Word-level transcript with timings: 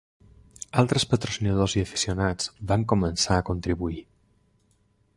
Altres 0.83 1.05
patrocinadors 1.11 1.77
i 1.79 1.83
aficionats 1.87 2.51
van 2.73 2.89
començar 2.95 3.39
a 3.39 3.47
contribuir. 3.51 4.05